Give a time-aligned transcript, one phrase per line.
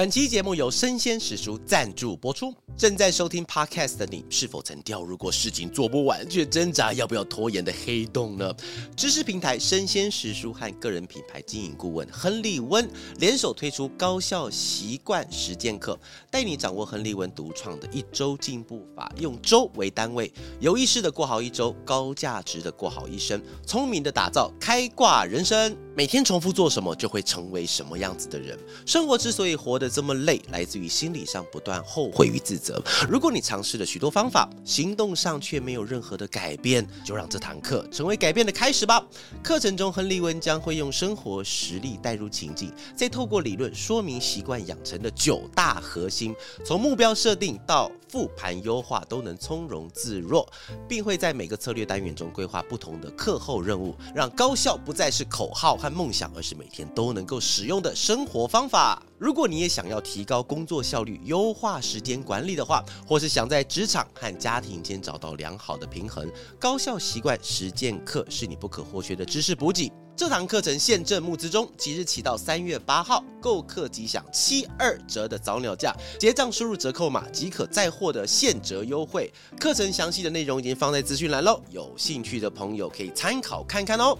[0.00, 2.54] 本期节目由生鲜时书赞助播出。
[2.74, 8.50] 正在收听 Podcast 的你，是否曾掉入过事情做不完却挣扎要不要拖延的黑洞呢？
[8.96, 25.76] 知识平台生鲜时书和个人品牌经营顾问亨利温联手推出高效习惯实践课，带你掌握亨利温独创的一周进步法，用周为单位，有意识的过好一周，高价值的过好一生，聪明的打造开挂人生。
[25.96, 28.56] 每天重复做什么，就会成为什么样子的人。
[28.86, 32.82] 生活之所以活得这么累，来自于心理上不断后悔与自责。
[33.08, 39.04] 如果你尝试了许多方法，行动上却没有任何的改变，就让这堂课成为改变的开始吧。
[39.42, 46.34] 课程中，亨利温将会用生活实例带入情境，再透过理论说明习惯养成的九大核心，
[46.64, 50.44] 从目标设定到复盘优化都能从容自若，
[50.88, 59.00] 并会在每个策略单元中规划不同的课后任务，让高效不再是口号和梦想，而是每天都能够使用的生活方法。
[59.16, 69.92] 如果你也想要提高工作效率、优化时间管理的话，或是想在职场和家庭间找到良好的平衡，高效习惯实践课是你不可或缺的知识补给。
[70.20, 79.32] 这堂课程现正募资中，即日起到三月八号，购课即享七二折的早鸟价，结账输入折扣码即可再获得现折优惠。
[79.58, 84.14] 课程详细的内容已经放在资讯栏喽，有兴趣的朋友可以参考看看哦。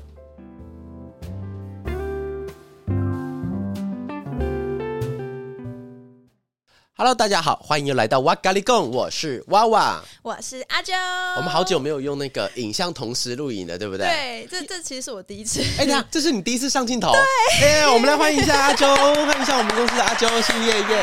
[7.00, 10.94] Hello，大家好，欢迎又来到哇咖喱贡，我是娃娃，我是阿娇。
[11.34, 14.06] 我们好久没有用那个影像同时录影了，对不对？
[14.06, 15.64] 对，这这其实是我第一次。
[15.78, 17.10] 哎呀， 这是你第一次上镜头。
[17.10, 20.98] 对，哎，我们来欢迎一下阿娇，欢迎一下我们公司的阿娇，新叶叶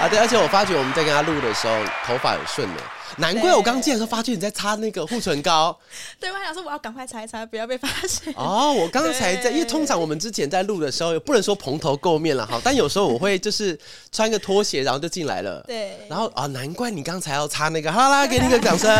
[0.00, 1.74] 啊，对，而且我发觉我们在跟他录的时候，
[2.06, 2.80] 头发很顺的。
[3.18, 5.78] 难怪我刚进来的时候发觉你在擦那个护唇膏。
[6.18, 8.32] 对，我还想说我要赶快擦一擦，不要被发现。
[8.36, 13.78] 哦，我刚才在，因为通常我们之前在录的时候，不能说蓬头垢面了哈，但有时候我会就是
[14.10, 15.62] 穿个拖鞋，然后就进来了。
[15.66, 15.98] 对。
[16.08, 18.90] 然后啊，难怪你刚才要擦那个，好啦， 给你个掌声，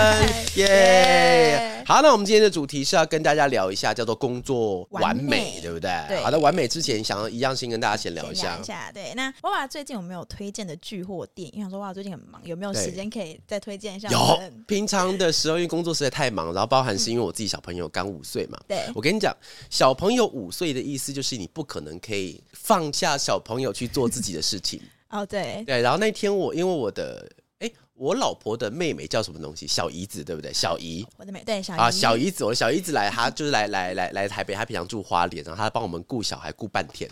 [0.57, 1.83] 耶！
[1.87, 5.91] 好，那我们今天的主题是要跟大家聊一下，叫做工作完美，对不对？
[6.09, 6.23] 对。
[6.23, 8.55] 好的，完美之前想要一样先跟大家先聊一下。
[8.55, 9.13] 聊一下，对。
[9.15, 11.53] 那娃娃最近有没有推荐的剧或电影？
[11.55, 14.04] 因为想说娃娃最近很忙，有没有时间可以再推荐一下？
[14.11, 18.59] 有，平常的时候因为工作实在太忙，然后包含是因为我自己小朋友刚五岁嘛。
[18.67, 19.37] 对，我跟你讲，
[19.71, 24.81] 小朋友五岁的意思就是你不可能可以放下小朋友去做自己的事情。
[25.11, 25.81] 哦，对，对。
[25.81, 29.67] 然后那天我因为我的，哎，我老婆的妹妹叫什么东西？
[29.67, 30.53] 小姨子对不对？
[30.53, 37.09] 小姨，我的妹对小姨啊，小姨子，我的小姨子来，她就是来来来来台北，她平常住花莲，然后她帮我们顾小孩顾半天。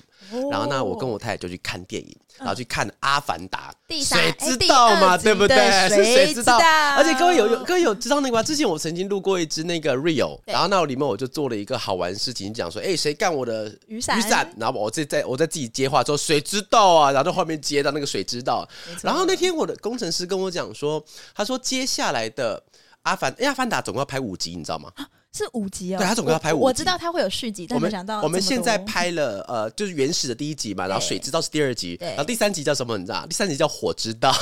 [0.51, 3.73] 然后呢，我跟我太太就去看电影，然后去看《阿凡达》，
[4.05, 5.19] 谁知道嘛？
[5.19, 5.89] 对不对？
[5.89, 6.59] 是谁知道？
[6.97, 8.43] 而且各位有有各位有知道那个吗？
[8.43, 14.19] 之前我曾经录过一支那个 Real，然后那里面我就做了一个好玩事情，讲说，哎，谁干我的雨伞？
[14.19, 14.53] 雨伞？
[14.59, 17.13] 然后我在在我在自己接话说，谁知道啊？
[17.13, 18.67] 然后在后面接到那个谁知道？
[19.03, 21.05] 然后那天我的工程师跟我讲说，
[21.35, 22.63] 他说接下来的
[23.03, 24.91] 阿凡，哎，阿凡达总共要拍五集，你知道吗？
[25.33, 26.63] 是五集哦，对，他总共要拍五集。
[26.63, 32.99] 我知道他会有续集，但没想到我们现在拍了呃，就是原始的第一集嘛，然后水知道是第二集，然后第三集叫什么？
[32.99, 33.27] 你知道？
[33.27, 34.35] 第三集叫火知道。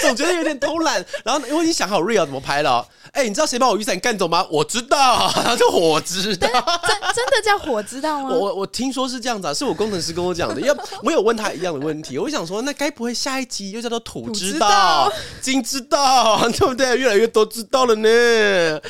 [0.00, 2.86] 总觉得有点偷懒，然后因为你想好 real 怎么拍了？
[3.12, 4.46] 哎、欸，你知道谁把我雨伞干走吗？
[4.50, 8.28] 我知道，然 后就火知道，真真的叫火知道吗？
[8.30, 10.60] 我我听说是这样子啊，是我工程师跟我讲的。
[10.68, 15.10] 要我有问他一样的问题，我想说，那该不会下一集又叫做土知道、
[15.40, 16.96] 金知道，对不对？
[16.98, 18.80] 越来越多知道了呢。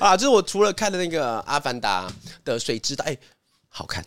[0.00, 2.08] 啊，就是我除了看的那个《阿凡达》
[2.44, 3.18] 的水知道，哎、欸，
[3.68, 4.04] 好看。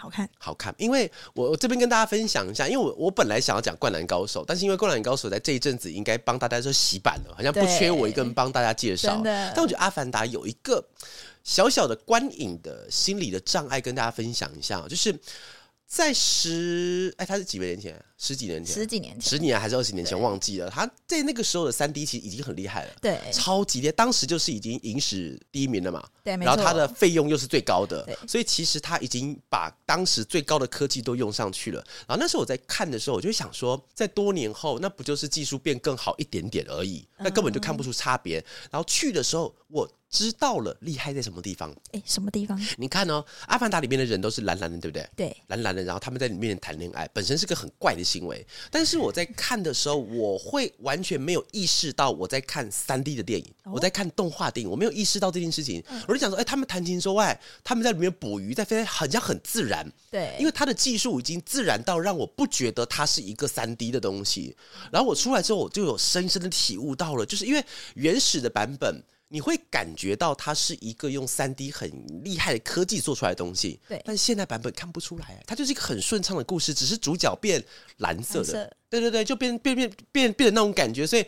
[0.00, 9.20] 好看，好看，因为我我这边跟大家分享一下，因为我我本来想要讲《灌篮高手》，但是因为《灌篮高手》在这一阵子应该帮大家说洗版了，好像不缺我一个人帮大家介绍。
[9.22, 10.82] 但我觉得《阿凡达》有一个
[11.44, 15.14] 小小的观影的心理的障碍，跟大家分享一下，就是。
[15.90, 18.00] 在十哎，他是几年前？
[18.16, 18.74] 十几年前？
[18.76, 19.28] 十几年前？
[19.28, 20.18] 十年还是二十年前？
[20.18, 20.70] 忘记了。
[20.70, 23.92] 他在那个时候的三 D 其实已经很厉害了，对，超级厉害。
[23.92, 31.84] 当时就是已经影史第一名了嘛，对，然后他的费用又是最高的，所以其实他已经把当时最高的科技都用上去了。
[32.06, 37.04] 然后那时候我在看的时候，我就想说，在多年后，那不就是技术变更好一点点而已？
[37.18, 38.36] 那根本就看不出差别。
[38.70, 39.90] 然后去的时候，我。
[40.10, 41.72] 知道了，厉害在什么地方？
[41.92, 42.60] 哎，什么地方？
[42.76, 45.08] 你看哦，《阿凡达》里面的人都是蓝蓝的，对不对？
[45.16, 48.44] 对，蓝蓝的，然后他们在里面谈恋爱，本身是个很怪的行为。
[48.72, 55.80] 但是我在看的时候，我会完全没有意识到我在看三 D 的电影，哦、我在看动画电影，我没有意识到这件事情。
[55.88, 59.88] 嗯、我就想说，哎，他们谈情说爱，他们在里面捕鱼，在飞，好像很自然。
[60.10, 64.56] 对，因为他的技术已经自然到让我不觉得它是一个三 D 的东西。
[64.90, 67.64] 然后我出来之后，我就有深深的体悟到了，就是因为
[67.94, 69.00] 原始的版本。
[69.32, 71.88] 你会感觉到它是一个用三 D 很
[72.24, 73.78] 厉害的科技做出来的东西。
[73.88, 77.64] 对，但是现在版本看不出来，它就是一个很顺畅的故事，只是主角变
[77.98, 78.44] 蓝色的。
[78.44, 81.24] 色对对对，就变变变变变的那种感觉，所以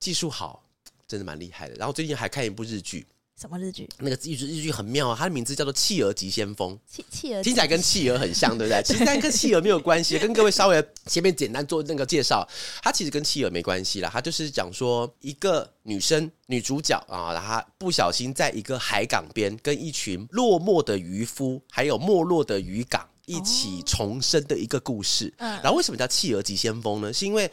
[0.00, 0.64] 技术好，
[1.06, 1.76] 真的蛮厉害的。
[1.76, 3.06] 然后最近还看一部日剧。
[3.40, 3.88] 什么日剧？
[4.00, 6.74] 那个日剧日剧很妙啊，它的名字叫做《企鹅急先锋》。
[6.86, 8.82] 企企鹅听起来跟企鹅很像，对不对？
[8.84, 12.46] 其实但跟企鹅没有关系，跟各位稍微前面简单做那个介绍，
[12.82, 14.10] 它其实跟企鹅没关系啦。
[14.12, 25.32] 它就是讲说一个女生女主角啊，然后她不小心在一个海港边跟一群落寞的渔夫，还有没落的渔港一起重生的一个故事。
[25.38, 27.10] 嗯，然后为什么叫企鹅急先锋呢？
[27.10, 27.50] 是因为。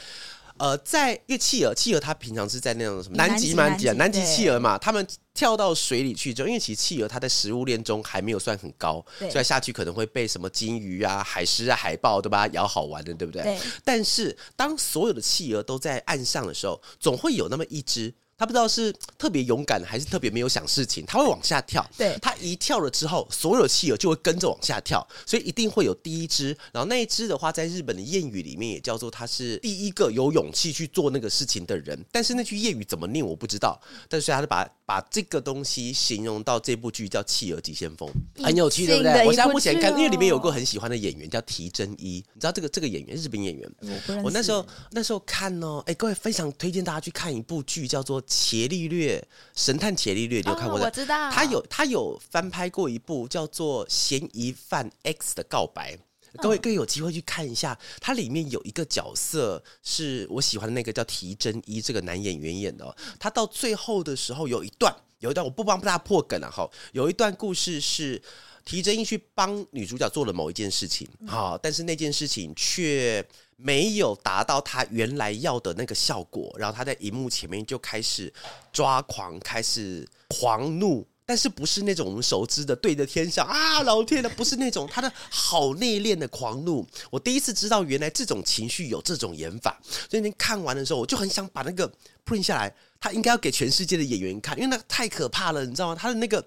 [0.59, 13.44] 呃，在因为企鹅，企鹅它平常是在那种什么南极嘛，南极南极企鹅嘛，它们跳到水里去之后，因为其实企鹅它在食物链中还没有算很高，所以下去可能会被什么金鱼啊、海狮啊、海豹都把它咬好玩的，对不对？
[13.44, 13.59] 对。
[13.83, 18.13] 但是当所有的企鹅都在岸上的时候，总会有那么一只。
[18.38, 21.84] 他不知道是特别勇敢还是特别没有想事情，他会往下跳。
[21.98, 26.56] 对，他一跳了之后，所有企鹅就会跟着往下跳，所以一定会有第一只。
[26.72, 32.00] 然后那一只的话，在日本的谚语里面也叫做他是第一个有勇气去做那个事情的人。
[32.12, 38.10] 但是那句谚语怎么念我不知道，但是他就把把这个东西形容到这部剧叫《企鹅急先锋》，
[38.42, 39.25] 很有趣，对不对？
[39.25, 43.69] 我现在目前看，因为里面有个很喜欢的演员叫提真一，你知道这个这个演员日本演员。
[43.81, 49.19] 我，我那时候那时候看哦，哎，各位非常推荐大家去看一部剧，叫做《伽利略》。
[49.62, 50.86] 神探伽利略，你有看过的？
[50.86, 55.95] 哦、我知道，他有他有翻拍过一部叫做《嫌疑犯 X 的告白》，
[56.36, 57.78] 各位各位有机会去看一下。
[58.00, 62.96] 它里面有一个角色是我喜欢的那个叫提真一这个男演员演的，哦。
[63.20, 66.70] 他到最后的时候有一段，有一段我不帮大家破梗了，啊，哈。
[66.94, 68.22] 有一段故事是
[68.66, 73.26] 提真一去帮女主角做了某一件事情，好，但是那件事情却。
[73.60, 78.32] 没有达到他原来要的那个效果，然后他在荧幕前面就开始
[78.72, 86.88] 抓狂，开始狂怒，但是不是那种我们熟知的对着天上啊，老天的，不是那种他的好内敛的狂怒。
[87.12, 89.78] 我第一次知道原来这种情绪有这种演法，
[90.10, 91.92] 所以您看完的时候，我就很想把那个
[92.28, 92.74] print 下来。
[93.00, 95.96] 他应该要给全世界的演员看，因为那个太可怕了，你知道吗？
[95.96, 96.44] 他的那个，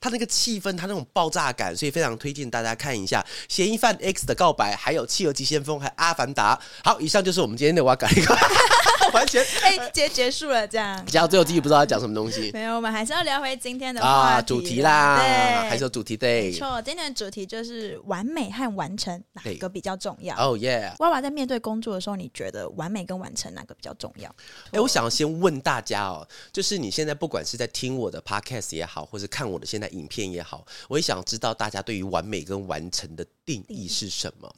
[0.00, 3.20] 他那个气氛，他那种爆炸感，所以非常推荐大家看一下
[3.54, 6.56] 《嫌疑犯 X 的告白》，还有《企鹅急先锋》，还有《阿凡达》。
[6.82, 8.32] 好，以上就是我们今天的哇嘎哩呱，
[9.12, 11.04] 完全哎，结结束了这样。
[11.04, 12.50] 讲到最后自己不知道要讲什么东西。
[12.54, 15.18] 没有，我们还是要聊回今天的啊主题啦。
[15.18, 16.44] 对，还是有主题对。
[16.44, 20.34] 没错，今天的主题就是完美和完成哪个比较重要？
[20.36, 20.90] 哦耶！
[21.00, 24.34] 娃娃在面对工作的时候，你觉得完美跟完成哪个比较重要？
[24.70, 26.80] 哎，我想要先问大家哦，就是。
[26.80, 34.50] 你现在不管是在听我的 podcast 也好，或是看我的现在影片也好，我也想知道大家对于完美跟完成的定义是什么。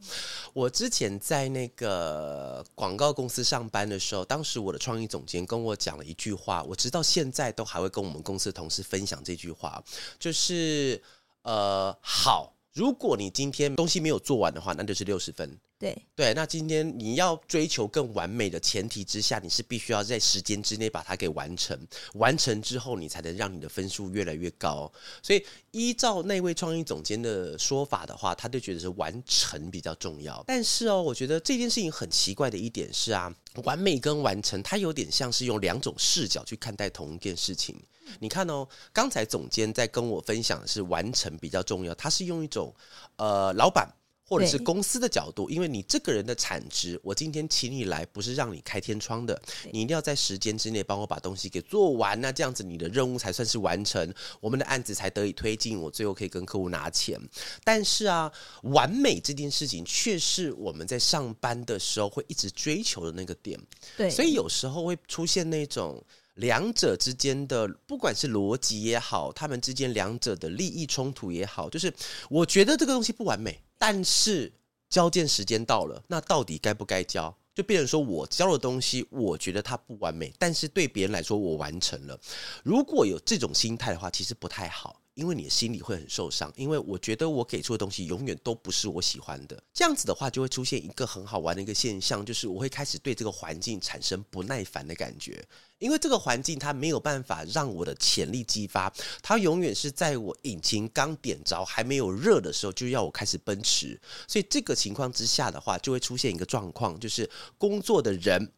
[0.52, 9.82] 我之前在那个广告公司上班的时候，当时我的创意总监跟我讲了一句话，我直到现在都还会跟我们公司的同事分享这句话，
[10.20, 11.02] 就是
[11.42, 15.58] 呃，好，如果你今天东西没有做完的话，那就是六十分。
[15.82, 21.76] 对对，那今天你要追求更完美的前提之下，你是必须要在时间之内把它给完成。
[22.14, 24.88] 完成之后，你才能让你的分数越来越高。
[25.24, 30.40] 所以，依照那位创意总监的说法的话，他就觉得是完成比较重要。
[30.46, 37.76] 但是哦，我觉得这件事情很奇怪的一点是啊，完美跟完成，它有点像是用两种视角去看待同一件事情。
[38.20, 42.72] 你看哦，刚才总监在跟我分享的是完成比较重要，他是用一种
[43.16, 43.92] 呃，老板。
[44.32, 49.40] 或者是公司的角度，因为你这个人的产值，我今天请你来不是让你开天窗的，
[49.70, 57.20] 你一定要在时间之内帮我把东西给做完，那这样子你的任务才算是完成，我们的案子才得以推进，我最后可以跟客户拿钱。
[57.62, 63.60] 但是啊，完美这件事情却是我们在上班的时候会一直追求的那个点，
[63.98, 66.02] 对，所以有时候会出现那种。
[66.36, 71.92] 两者之间的，不管是逻辑也好，他们之间两者的利益冲突也好，就是
[72.30, 74.52] 我觉得这个东西不完美，但是
[74.88, 77.36] 交件时间到了，那到底该不该交？
[77.52, 82.16] 就变成说我交的东西，我觉得它不完美，但是对别人来说我完成了。
[82.62, 85.01] 如果有这种心态的话，其实不太好。
[85.14, 89.62] 因为你的心里会很受伤，因为我觉得我给出的东西永远都不是我喜欢的。
[89.74, 95.44] 这样子的话，就会出现一个很好玩的一个现象，就是我会开始对这个环境产生不耐烦的感觉，
[95.78, 98.90] 因为这个环境它没有办法让我的潜力激发，
[99.22, 104.00] 它永远是在我引擎刚点着还没有热的时候就要我开始奔驰。
[104.26, 107.28] 所以这个情况之下的话，就会出现一个状况，就是
[107.58, 108.50] 工作的人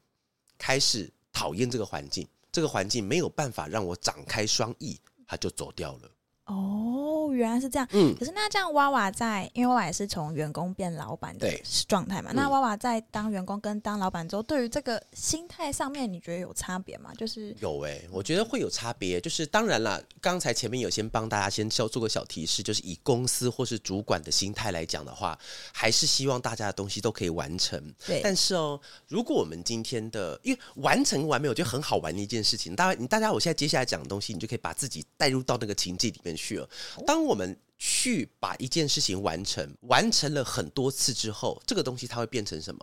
[0.56, 6.11] 开始讨厌这个环境，这个环境没有办法让我展开双翼，他就走掉了。
[6.46, 7.88] 哦，原来是这样。
[7.92, 11.50] 嗯，可是那这样娃娃在，因为娃娃也是从员工变老板的
[11.88, 12.32] 状态嘛。
[12.34, 17.12] 那娃娃在当员工跟当老板之后，对于这个心态上面，你觉得有差别吗？
[17.16, 19.18] 就是有诶、欸，我觉得会有差别。
[19.20, 25.38] 就是当然了，刚才前面有先帮大家先做个小提示，就是以公司或是主管的心态来讲的话，
[25.72, 27.82] 还是希望大家的东西都可以完成。
[28.06, 28.20] 对。
[28.22, 32.76] 但是哦，如果我们今天的因为完成完美，我觉得很好玩的一件事情。
[32.76, 36.68] 大家，你大家，我现在接下来讲的东西，你就可以把自己带入到那个情境里面去了。
[37.06, 42.80] 当我们去把一件事情完成，完成了很多次之后，这个东西它会变成什么？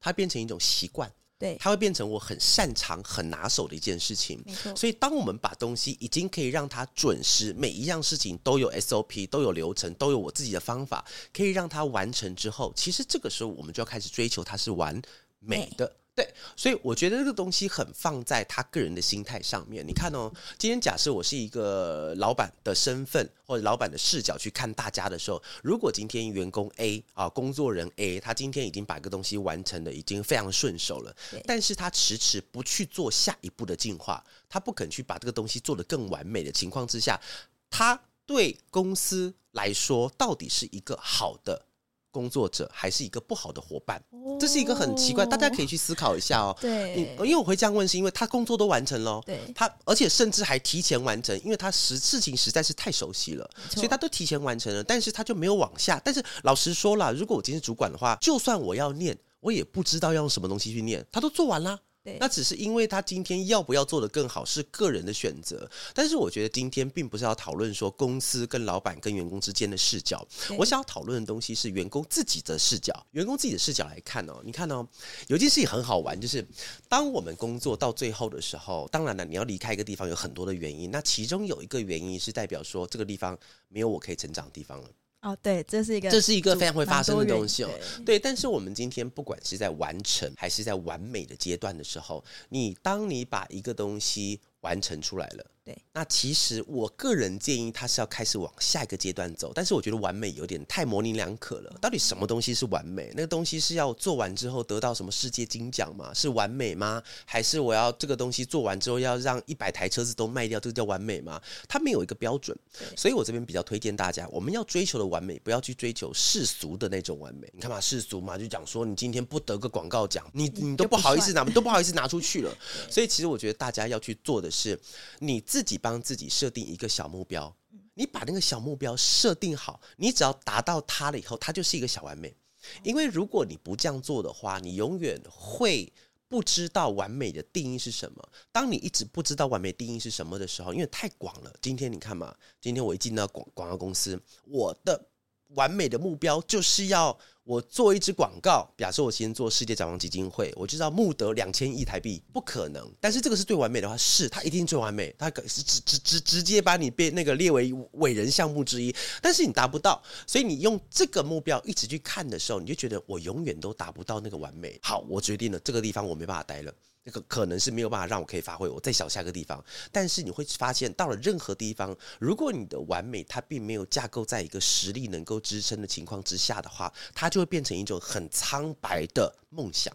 [0.00, 4.44] 它会变成一种习惯，对，它会变成我很擅长、很拿手的一件事情。
[4.76, 15.00] 所以，当我们把东西已经可以让它准时，每一样事情都有 SOP，都有流程，都有我自己的方法，可以让它完成之后，其实这个时候我们就要开始追求它是完
[15.38, 15.90] 美的。
[16.16, 19.84] 对，所以我觉得这个东西很放在他个人的心态上面。
[19.84, 37.20] 你看哦，今天假设我是一个老板的身份或者老板的视角去看大家的时候，如果今天员工 A 啊，工作人 A，他今天已经把一个东西完成的已经非常顺手了，但是他迟迟不去做下一步的进化，他不肯去把这个东西做得更完美的情况之下，
[37.68, 41.66] 他对公司来说到底是一个好的
[42.14, 44.00] 工作者还是一个不好的伙伴，
[44.38, 46.56] 这是一个很奇怪，大家可以去思考一下哦。
[46.60, 56.00] 对，因为我会这样问，是因为他工作都完成了，对，他而且甚至还提前完成，因为他实事情实在是太熟悉了，所以他都提前完成了，但是他就没有往下。
[56.04, 61.80] 但是老实说了，如果我今天是主管的话，就算我要念，我也不知道要用什么东西去念，他都做完了。
[62.20, 70.26] 那只是因为他今天要不要做得更好是个人的选择，但是我觉得今天并不是要讨论说公司跟老板跟员工之间的视角，
[70.58, 72.94] 我想要讨论的东西是员工自己的视角。
[73.12, 74.86] 员工自己的视角来看哦，你看哦，
[75.28, 76.46] 有件事情很好玩，就是
[76.88, 84.88] 当我们工作到最后的时候，当然了，你要离开一个地方有很多的原因，那其中有一个原因是代表说这个地方没有我可以成长的地方了。
[85.24, 87.70] 哦，对，这是一个，这是一个非常会发生的东西哦。
[88.04, 95.46] 对，但是我们今天不管是在完成还是在完美的阶段的时候，你当你把一个东西完成出来了。
[95.64, 101.74] 对，那其实我个人建议他是要开始往下一个阶段走，但是我觉得完美有点太模棱两可了。
[101.80, 103.10] 到底什么东西是完美？
[103.14, 106.12] 那个东西是要做完之后得到什么世界金奖吗？
[106.12, 107.02] 是完美吗？
[107.24, 111.40] 还是我要这个东西做完之后要让一百台车子都卖掉，这个叫完美吗？
[111.66, 112.54] 它没有一个标准，
[112.94, 117.50] 所以我这边比较推荐大家，我们要追求的完美，不要去追求世俗的那种完美。
[117.54, 122.54] 你看嘛，世俗嘛，就讲说你今天不得个广告奖，你你都不好意思拿，都不好意思拿出去了。
[122.90, 124.78] 所以其实我觉得大家要去做的是
[125.20, 125.42] 你。
[125.54, 127.56] 自己帮自己设定一个小目标，
[127.94, 132.34] 你把那个小目标设定好，你只要达到它了以后，它就是一个小完美。
[132.82, 135.92] 因为如果你不这样做的话，你永远会
[136.28, 138.28] 不知道完美的定义是什么。
[138.50, 141.54] 当你一直不知道完美定义是什么的时候，因为太广了。
[141.62, 145.06] 今天你看嘛，今天我一进到广广告公司，我的
[145.48, 147.18] 完美的目标就是要。
[147.46, 152.90] 我做一支广告，比方说我先做世界展望基金会，我就知道募得两千亿台币，不可能。
[152.98, 158.96] 但是这个是最完美的话，是它一定最完美，它是直直直直接把你被那个列为伟人项目之一。
[159.20, 164.78] 但是你达不到，所以你用这个目标一直去看的时候，你就觉得我永远都达不到那个完美。
[164.82, 166.72] 好，我决定了这个地方我没办法待了。
[167.04, 169.62] 那个可能是没有办法让我可以发挥，我再想下个地方。
[169.92, 179.94] 但是你会发现，到了任何地方，如果你的完美它并没有架构在一个实力能够支撑的情况之下的话，它就会变成一种很苍白的梦想。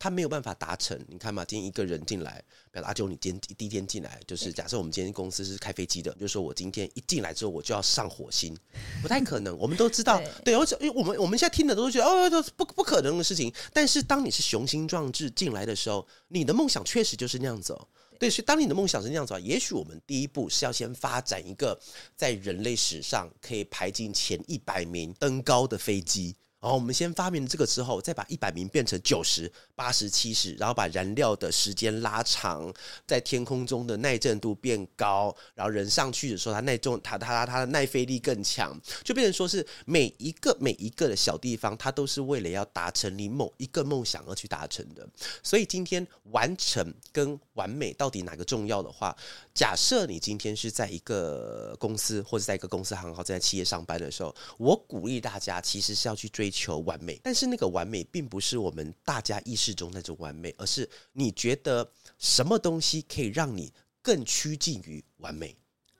[0.00, 2.42] 他没有办法达成，你看嘛，今天一个人进来，
[2.72, 8.56] 比如阿九，你今天第一天进来，就是假设我们今天公司是开飞机的，就是说我今天一进来之后我就要上火星，
[9.02, 9.54] 不太可能。
[9.58, 13.52] 我们都知道，对，而且我们我们现在听的都觉得哦，都不不可能的事情。
[13.74, 17.88] 但是当你是雄心壮志进来的时候，你的梦想确实就是那样子哦。
[18.18, 21.78] 对，所以当你的梦想是那样子啊，也许我们第一步是要先发展一个
[22.16, 26.34] 在人类史上可以排进前一百名登高的飞机。
[26.60, 32.70] 然后我们先发明这个之后，再把一百名变成九十、八十、七十，然后把燃料的时间拉长，
[33.06, 45.08] 在天空中的耐震度变高，然后人上去的时候，它耐重，它它它的耐飞力更强，就变成说是每一个每一个的小地方，它都是为了要达成你某一个梦想而去达成的。
[45.42, 49.16] 所以今天完成跟完美到底哪个重要的话，
[49.54, 56.49] 假设你今天是在一个公司或者在一个公司行号在企业上班的时候，我鼓励大家其实是要去追。
[56.50, 61.88] 求完美，但是那个完美并不是我们大家意识中那种完美，而是你觉得
[62.18, 65.56] 什么东西可以让你更趋近于完美？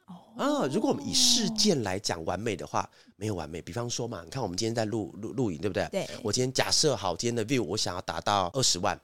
[0.06, 3.62] 哦，啊，如果我们以事件来讲完美的话，没有完美。
[3.62, 5.86] 比方说嘛，你看我们今天在录录录影，对不对？
[5.92, 6.08] 对。
[6.22, 9.00] 我今天假设好，今天的 view 我想要达到二十万，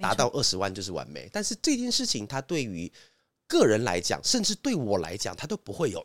[0.00, 1.28] 达到二十万就是完美。
[1.32, 2.92] 但是这件事情，它对于
[3.46, 6.04] 个人来讲，甚至对我来讲，它都不会有。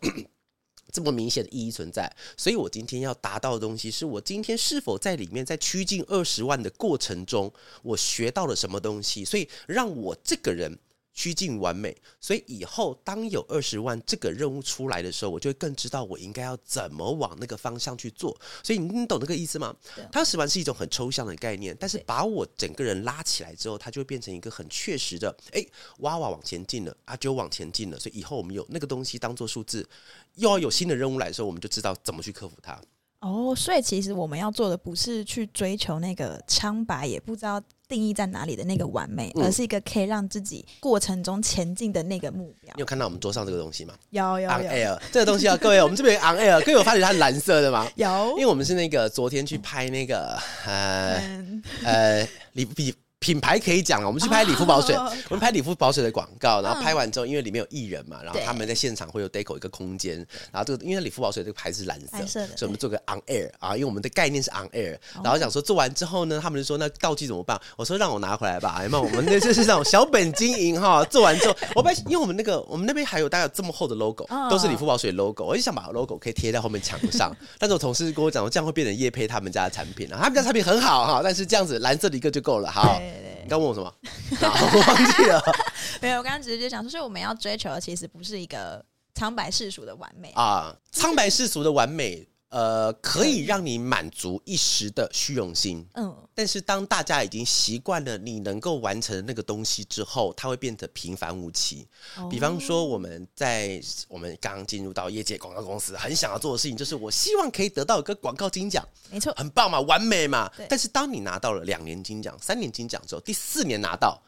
[0.93, 2.09] 这么明显的意义存在。
[2.37, 10.79] 所以我今天要达到的东西，是我今天是否在里面在趋近二十万的过程中，我学到了什么东西，所以让我这个人。
[11.13, 18.35] 趋近完美，所以以后当有二十万这个任务出来的时候，我就会更知道我应该要怎么往那个方向去做。
[18.63, 19.75] 所以你懂那个意思吗？
[20.11, 25.35] 它二十万是一种很抽象的概念，但是把我整个人拉起来之后，它就会变成一个很确实的。
[25.51, 25.63] 哎，
[25.99, 29.87] 哇哇往前进了，阿啾往前进了，所以以后我们有那个东西当做数字，
[30.35, 32.81] 又要有新的任务来的时候，我们就知道怎么去克服它。
[33.19, 37.61] 哦，所以其实我们要做的不是去追求那个苍白，也不知道。
[37.87, 42.73] 定义在哪里的那个完美，而是一个可以让自己过程中前进的那个目标。
[42.75, 43.93] 你有看到我们桌上这个东西吗？
[44.09, 47.87] 有有有 On Air 这个东西啊， 各位，我们这边 On Air，各位有发觉它是蓝色的吗？
[47.95, 52.93] 有，因为我们是那个昨天去拍那个呃、嗯、呃李比。
[53.23, 55.07] 品牌可以讲了，我们去拍理肤保水，oh.
[55.29, 60.17] 我们拍理肤保水的广告，然后拍完之后，因为里面有艺人嘛，然后他们在现场会有 deco 一个空间，
[60.51, 67.57] 然后这个因为理肤保水这个牌子是蓝色，蓝色的，所以我们做个 on air 啊，因为我们的概念是 on air，然后想说做完之后呢，他们就说那道具怎么办？
[67.77, 82.99] 我说让我拿回来吧，那我们那就是那种小本经营哈， 做完之后，我本来因为我们那个我们那边还有大概有这么厚的 logo，都是理肤保水 logo，我就想把 logo 可以贴在后面墙上， 但是我同事跟我讲说这样会变成叶配他们家的产品了，他们家产品很好哈，但是这样子蓝色的一个就够了，好。
[83.43, 83.93] 你刚问我什么？
[84.41, 85.41] 我忘记了。
[86.01, 88.83] 没有，我刚刚直接讲，就是我们要追求的其实不是一个
[89.15, 92.27] 苍白世俗的完美啊，苍白世俗的完美。
[92.53, 101.87] 呃，可以让你满足一时的虚荣心，嗯，但是当大家已经习惯了你能够完成的那个东西之后，它会变得平凡无奇。
[102.15, 110.47] 哦、比方说，我们在我们刚刚进入到业界广告公司，很想要做的事情就是，我希望可以得到一个广告金奖，没错，很棒嘛，完美嘛。
[110.69, 114.21] 但是当你拿到了两年金奖、三年金奖之后，第四年拿到，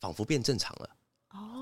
[0.00, 0.90] 仿佛变正常了。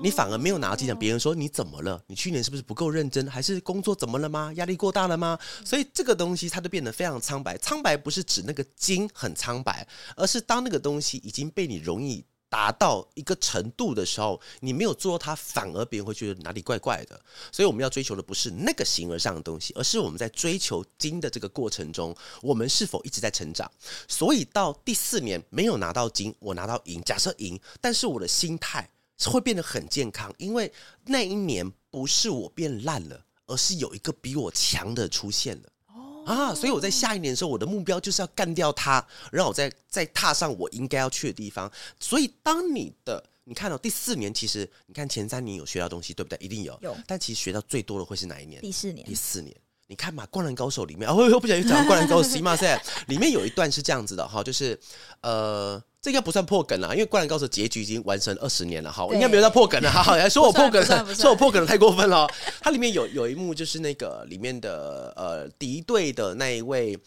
[0.03, 2.01] 你反而没有拿到金奖，别人说你怎么了？
[2.05, 3.27] 你去年是不是不够认真？
[3.27, 4.53] 还是工作怎么了吗？
[4.55, 5.37] 压力过大了吗？
[5.65, 7.57] 所以这个东西它就变得非常苍白。
[7.57, 17.19] 苍白不是指那个金很苍白，而是当那个东西已经被你容易达到一个程度的时候，你没有做到它，反而别人会觉得哪里怪怪的。
[17.51, 23.69] 所以我们要追求的不是那个形而上的东西，而是我们在追求金的这个过程中，我们是否一直在成长。
[24.07, 28.87] 所以到第四年没有拿到金，我拿到银，假设银，但是我的心态。
[29.17, 30.71] 是会变得很健康，因为
[31.05, 35.69] 那一年不是我变烂了，而是有一个比我强的出现了。
[35.87, 41.71] 哦啊，所以我在下一年的时候，我的目标就是要干掉他，让我再再踏上我应该要去的地方。
[41.99, 46.37] 所以，当你的你看到、哦、第四年，其实你看前三年有学到东西，对不对？
[46.39, 46.77] 一定有。
[46.81, 46.95] 有。
[47.07, 48.61] 但其实学到最多的会是哪一年？
[48.61, 49.07] 第四年。
[49.07, 49.55] 第四年，
[49.87, 52.55] 你看嘛，《灌篮高手》里面啊， 我又不小心讲《灌篮高手》是吗？
[52.55, 54.79] 噻， 里面有一段是这样子的哈，就是
[55.21, 55.81] 呃。
[55.99, 62.25] 这应该不算破梗了，因为《灌篮高手》结局已经完成二十年了，哈，应该没有到破梗了，哈， 还说我破梗了，说我破梗了，太过分了。
[62.61, 66.97] 它里面有有一幕，就是那个里面的呃敌对的那一位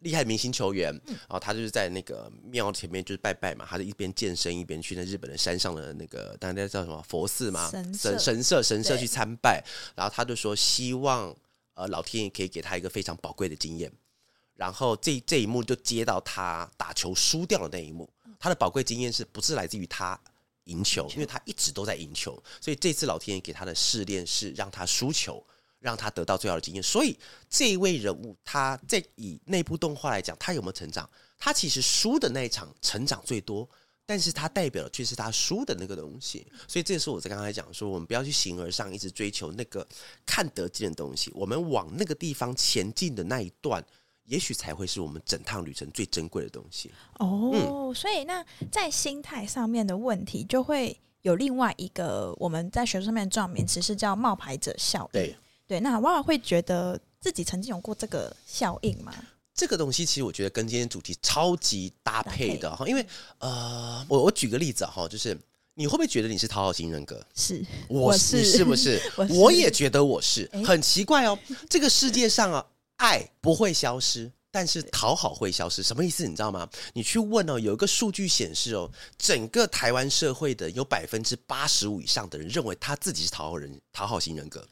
[0.00, 9.64] 厉害明星球员，然后他就是在那个庙前面就是拜拜嘛，他就一边健身一边去那日本的山上的那个大家叫什么佛寺嘛，神神社神社去参拜，
[9.96, 11.34] 然后他就说希望
[11.74, 13.92] 呃老天爷可以给他一个非常宝贵的经验，
[14.54, 18.08] 然后这这一幕就接到他打球输掉的那一幕。
[18.38, 20.18] 他的宝贵经验是不是来自于他
[20.64, 21.08] 赢球？
[21.10, 25.44] 因为他一直都在赢球，所以这次老天爷给他的试炼是让他输球，
[25.78, 26.82] 让他得到最好的经验。
[26.82, 31.08] 所以这一位人物，他在以内部动画来讲，他有没有成长？
[31.38, 33.68] 他其实输的那一场成长最多，
[34.06, 36.46] 但是它代表的却是他输的那个东西。
[36.68, 39.86] 所以这也是我在刚才讲说，我们不要去形而上，一直追求那个
[40.24, 43.84] 看得见的东西，我们往那个地方前进的那一段。
[44.26, 47.50] 也许才会是我们整趟旅程最珍贵的东西哦。
[47.52, 55.20] 嗯、所以，那在心态上面的问题，就会有另外一个我们在学术上面的专有名词是叫冒牌者效应。
[55.20, 55.36] 对
[55.66, 59.12] 对，那娃娃会觉得自己曾经有过这个效应吗？
[59.54, 63.06] 这个东西其实我觉得跟今天主题超级搭配的哈，因为
[63.38, 65.38] 呃，我我举个例子哈，就是
[65.74, 67.24] 你会不会觉得你是讨好型人格？
[67.34, 69.00] 是，我是，你是不是？
[69.16, 71.38] 我，是我也觉得我是，很奇怪哦，
[71.70, 72.66] 这个世界上啊。
[72.98, 75.82] 爱不会消失，但是讨好会消失。
[75.82, 76.28] 什么意思？
[76.28, 76.66] 你知道吗？
[76.92, 78.88] 你去问哦，有一个数据显示哦，
[79.18, 84.64] 整个台湾社会的有百分之八十五以上的人认为他自己是讨好人、讨好型人格，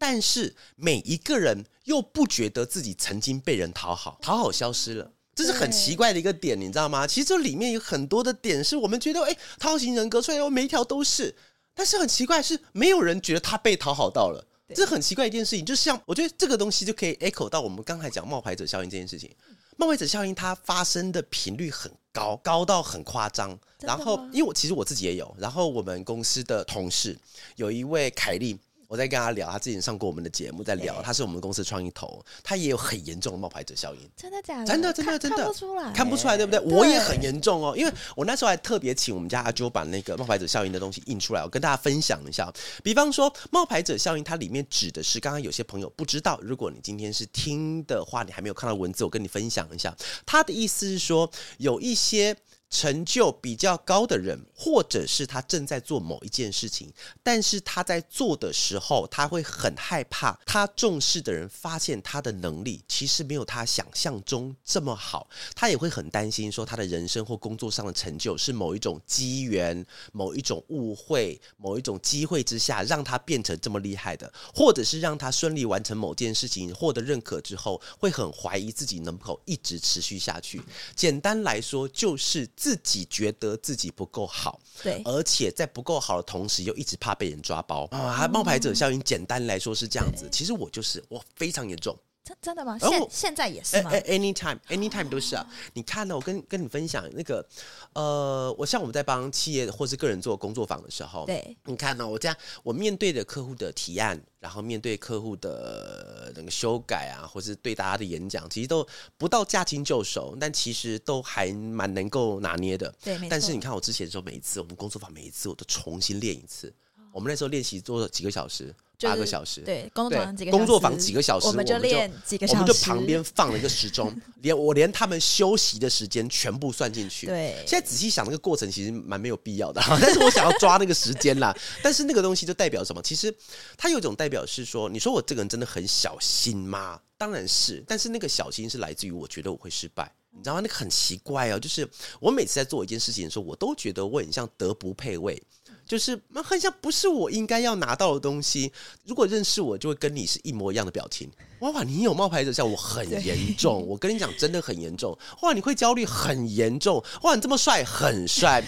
[0.00, 7.06] 但是每一个人又不觉得自己曾经被人讨好，讨好消失了，这是很奇怪的一个点，你知道吗？
[7.06, 11.36] 其实这里面有很多的点是我们觉得，哎，讨好型人格，所以每一条都是，
[11.74, 14.42] 但是很奇怪是没有人觉得他被讨好到了。
[14.74, 19.30] 这很奇怪一件事情，就像我觉得这个东西就可以 echo 到我们刚才讲冒牌者效应这件事情。
[19.76, 23.58] 冒牌者效应它发生的频率很高，高到很夸张。
[23.80, 27.18] 然后，因为我其实我自己也有，然后我们公司的同事
[27.56, 28.56] 有一位凯丽，
[28.90, 34.00] 我在跟他聊，他之前上过我们的节目，在聊，他是我们公司创意头，他也有很严重的冒牌者效应。
[34.16, 34.66] 真的假的？
[34.66, 36.58] 真的真的真的看不出来，看不出来，对不对？
[36.58, 42.52] 对我也很严重哦，因为我那时候还特别请我们家阿啾把那个冒牌者效应的东西印出来，我跟大家分享一下。
[42.82, 52.36] 比方说，冒牌者效应，它里面指的是，刚刚有些朋友不知道，如果你今天是听的话，你还没有看到文字，我跟你分享一下，他的意思是说，有一些。
[52.70, 56.88] 成就比较高的人，或者是他正在做某一件事情，
[57.20, 80.62] 但是他在做的时候，他会很害怕，他重视的人发现他的能力其实没有他想象中这么好，他也会很担心说他的人生或工作上的成就是某一种机缘、某一种误会、某一种机会之下让他变成这么厉害的，或者是让他顺利完成某件事情获得认可之后，会很怀疑自己能否一直持续下去。
[80.94, 82.48] 简单来说，就是。
[82.60, 88.12] 自己觉得自己不够好，对，而且在不够好的同时，又一直怕被人抓包啊！
[88.12, 90.28] 还冒牌者效应，简单来说是这样子。
[90.30, 92.78] 其实我就是我非常严重，真真的吗？
[92.78, 95.46] 现现在也是吗？Anytime，Anytime 都是啊！
[95.74, 96.14] 你看呢？
[96.14, 97.46] 我跟跟你分享那个，
[97.94, 102.06] 呃，我像我们在帮企业或是个人做工作坊的时候，对，你看呢？
[102.06, 104.20] 我这样，我面对的客户的提案。
[104.40, 108.86] 然后面对客户的那个修改啊，或是对大家的演讲，其实都
[109.18, 112.90] 不到驾轻就熟，但其实都还蛮能够拿捏的。
[113.04, 116.72] 对，但是你看我之前的时候，每一次我们工作坊，每一次我都重新练一次。
[117.12, 119.60] 我们那时候练习做了几个小时，八个小时。
[119.62, 122.60] 对，工作坊几个工作坊几个小时，我们就练几个小时。
[122.60, 127.26] 我们就旁边放了一个时钟， 连我连他们休息的时间全部算进去。
[127.26, 131.56] 对，现在仔细想，那个过程其实蛮没有必要的， 但是我想要抓那个时间啦。
[131.82, 133.00] 但是那个东西就代表什么？
[133.02, 133.34] 其实
[133.76, 137.00] 它有一种代表是说，你说我这个人真的很小心吗？
[137.16, 140.60] 当然是，但是那个小心是来自于我觉得我会失败，你知道吗？
[140.60, 141.86] 那个很奇怪哦，就是
[142.18, 145.42] 我每次在做一件事情的时候，我都觉得我很像德不配位。
[145.90, 148.70] 就是很像不是我应该要拿到的东西。
[149.04, 151.28] 如果认识我，就会跟你是一模一样的表情。
[151.60, 153.86] 哇，你有冒牌者效，我很严重。
[153.86, 155.16] 我跟你讲，真的很严重。
[155.42, 157.02] 哇，你会焦虑，很严重。
[157.22, 158.62] 哇，你这么帅，很帅，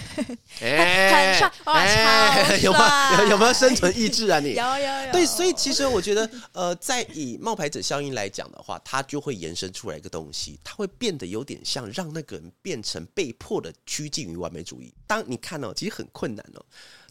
[0.61, 3.22] 欸、 很帅，哇，欸、有吗？
[3.22, 4.38] 有，有没有生存意志啊？
[4.40, 5.12] 你有有有。
[5.12, 14.92] 对，所以其实我觉得，呃，在以冒牌者效应来讲的话，它就会延伸出来一个东西，它会变得有点像让那个人变成被迫的趋近于完美主义。
[15.07, 16.64] 当你看哦，其实很困难哦。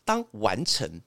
[0.06, 1.02] 当完成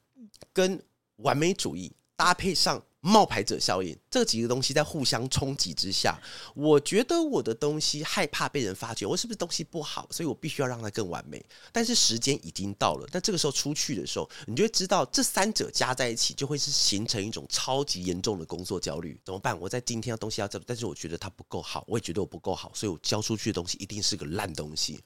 [0.53, 0.81] 跟
[1.17, 6.19] 完美主义搭配上冒牌者效应这几个东西在互相冲击之下，
[6.55, 10.09] 我觉得我的东西害怕被人发觉，我是不是东西不好？
[10.11, 11.45] 所以我必须要让它更完美。
[11.71, 19.21] 但是时间已经到了，但这个时候出去的时候，你就会知道这三者加在一起就会是形成一种超级严重的工作焦虑。
[19.23, 19.59] 怎么办？
[19.61, 24.99] 我在今天要东西要这，但是我觉得它不够好，我也觉得我不够好，所以我交出去的东西一定是个烂东西。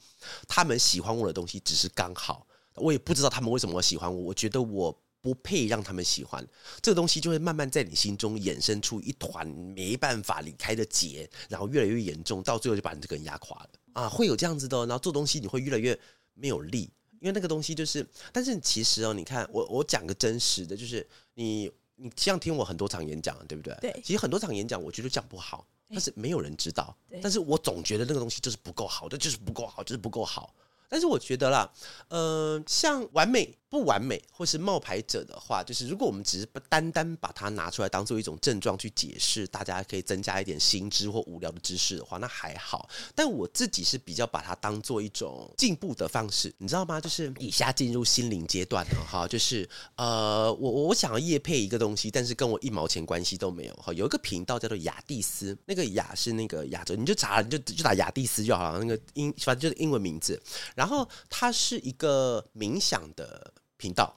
[0.46, 2.46] 他们喜欢我的东西只是刚好。
[2.74, 6.46] 我也不知道他们为什么喜欢我，我觉得我不配让他们喜欢
[6.80, 14.08] 这个东西，就会慢慢在你心中衍生出一团没办法离开的结，然后越来越严重，到最后就把你这个人压垮了啊！
[14.08, 15.98] 会有这样子的，然后做东西你会越来越
[16.34, 23.76] 没有力，因为那个东西就是，但是其实哦，你看我我讲个真实的，就是你你像听我很多场演讲，对不对？
[23.80, 30.54] 对，其实很多场演讲我觉得讲不好，但是没有人知道，但是我总觉得那个东西就是不够好这，就是不够好，就是不够好。
[30.90, 31.70] 但是我觉得啦，
[32.08, 42.88] 呃，像完美不完美或是冒牌者的话，就是如果我们只是不单单把它拿出来当做一种症状去解释，大家可以增加一点新知或无聊的知识的话，那还好。
[43.14, 47.00] 但我自己是比较把它当做一种进步的方式，你知道吗？
[47.00, 53.92] 就是以下进入心灵阶段了哈，就是呃，我我想要夜配一个东西，但是跟我一毛钱关系都没有哈。
[53.92, 60.40] 有一个频道叫做雅蒂斯，那个雅是那个亚洲，你就查你就就打雅蒂斯就好了，那个英反正就是英文名字。
[60.74, 64.14] 然后它是一个冥想的频道，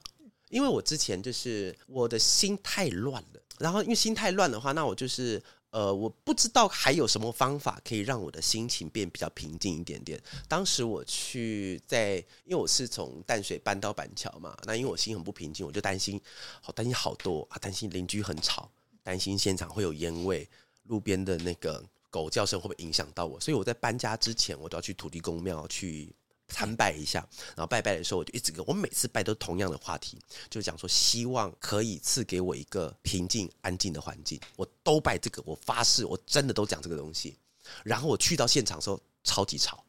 [0.50, 10.20] 因为我之前就是我的心太乱了，然后因为心太乱的话，那我就是呃，我不知道还有什么方法可以让我的心情变比较平静一点点。
[10.46, 16.20] 当时我去在，因为我是从淡水搬到板桥嘛，那因为我心很不平静，我就担心，
[16.60, 18.70] 好担心好多啊，担心邻居很吵，
[19.02, 20.46] 担心现场会有烟味，
[20.82, 26.14] 路边的那个狗叫声会不会影响到我，所以我在搬家之前，我都要去土地公庙去。
[26.52, 30.18] 参拜一下，然后拜拜的时候，我就一直跟我每次拜都同样的话题，
[30.50, 34.38] 就讲说希望可以赐给我一个平静安静的环境。
[34.56, 37.36] 我都拜这个，我发誓，我真的都讲这个东西。
[37.82, 39.82] 然后我去到现场的时候，超级吵，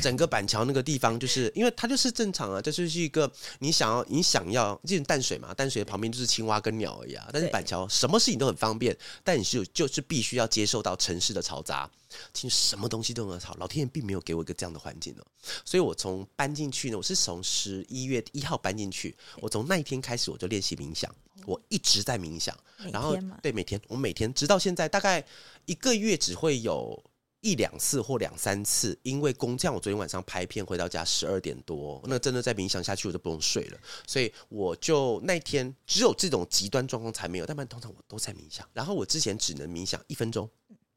[0.00, 7.28] 整个板桥那个地方，就是因为它就是正常啊，这就是一个你想要你想要，就是淡水嘛，淡水旁边就是青蛙跟鸟而已啊。
[7.32, 11.90] 但是板桥什么事情都很方便，但你是就是必须要接受到城市的嘈杂，
[12.34, 13.54] 其实什么东西都很吵。
[13.58, 15.22] 老天爷并没有给我一个这样的环境呢，
[15.64, 21.14] 所以我从搬进去呢，我是从十一月一号搬进去，我从那一天开始我就练习冥想，
[21.46, 22.54] 我一直在冥想，
[22.92, 25.24] 然后对每天我每天直到现在大概
[25.64, 27.02] 一个月只会有。
[27.42, 40.48] 一两次或两三次，因为工匠，我昨天晚上拍片回到家十二点多，那真的在冥想下去我就不用睡了，所以我就那天只有这种极端状况才没有，但不然通常我都在冥想，然后我之前只能冥想一分钟。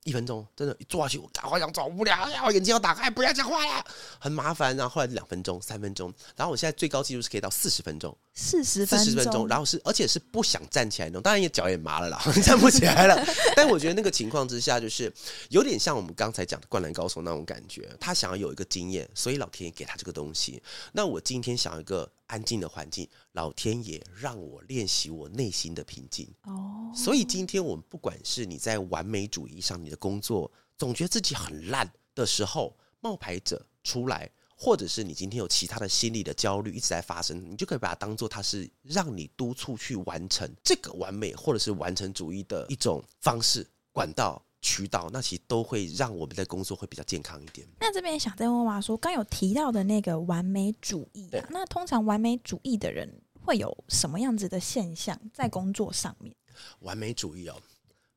[0.05, 2.43] 一分钟，真的，一坐下去，我赶快想走无聊呀！
[2.45, 3.83] 我眼睛要打开，不要讲话呀，
[4.19, 4.77] 很麻烦。
[4.77, 13.19] 然后后来两分钟、三分钟，然后我现在最高纪录是可以到四十分钟，四十四十分钟，然后是而且是不想站起来那种，当然也脚也麻了啦，站不起来了。
[13.55, 15.11] 但我觉得那个情况之下，就是
[15.49, 17.89] 有点像我们刚才讲的灌篮高手那种感觉。
[17.99, 20.61] 他想要有一个经验，所以老天爷给他这个东西。
[20.91, 22.07] 那我今天想要一个。
[22.27, 26.27] 安静的环境，老天爷让我练习我内心的平静。
[26.43, 44.44] 哦，所以今天我们不管是你在完美主义上，你的工作总觉得自己很烂的时候，冒牌者出来，或者是你今天有其他的心理的焦虑一直在发生，你就可以把它当做它是让你督促去完成这个完美或者是完成主义的一种方式管道。
[44.65, 47.67] 渠道，那其实都会让我们的工作会比较健康一点。
[47.79, 53.07] 那这边想再问娃说，刚有提到的那个完美主义啊，那通常完美主义的人
[53.43, 56.35] 会有什么样子的现象在工作上面？
[56.79, 57.61] 完美主义哦，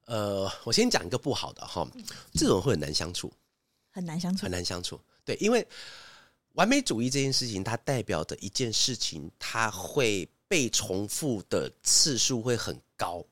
[0.07, 1.87] 呃，我先讲一个不好的哈，
[2.33, 3.31] 这种会很难相处，
[3.91, 4.99] 很难相处，很难相处。
[5.27, 5.67] 对，因为
[6.55, 13.23] 完美主义这件事情，它代表的一件事情，它会被重复的次数会很高。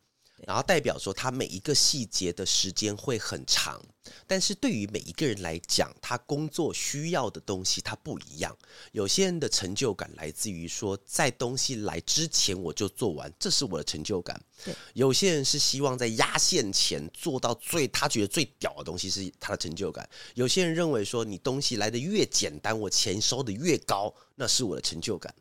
[0.44, 3.80] 然后代表说，他每一个细节的时间会很长，
[4.26, 8.56] 但是对于每一个人来讲，他工作需要的东西他不一样。
[8.92, 14.40] 有些人的成就感来自于说，在东西来之前我就做完，这是我的成就感。
[14.62, 20.08] 对，有些人是希望在压线前做到最他觉得最屌的东西是他的成就感。
[20.34, 25.34] 有些人认为说，你东西来的越简单，我钱收的越高，那是我的成就感。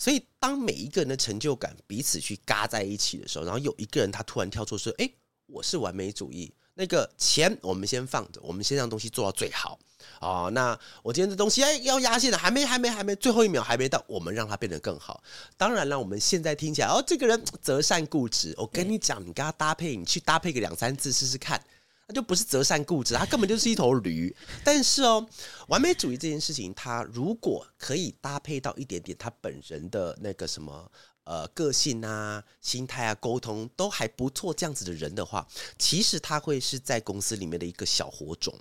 [0.00, 5.10] 所以，当每一个人的成就感彼此去嘎在一起的时候，然后有一个人他突然跳出说：“哎，
[5.44, 9.78] 我是完美主义，那个钱我们先放着，我们先让东西做到最好
[10.18, 10.48] 啊。
[10.54, 15.22] 那我今天的东西哎要压线了，还没还没还没，最后一秒还没到，我们让它变得更好。
[15.58, 18.54] 当然了，我们现在听起来哦，这个人择善固执。
[18.56, 21.62] 我跟你讲，你跟他搭配，你去搭配个两三次试试看。”
[22.10, 24.34] 他就不是择善固执，他根本就是一头驴。
[24.64, 25.24] 但是哦，
[25.68, 30.90] 完美主义这件事情，他如果可以搭配到一点点他本人的那个什么
[31.22, 35.46] 呃个性啊、心态啊、沟通都还不错，这样子的人的话，
[35.78, 38.52] 其实他会是在公司里面的一个小火种。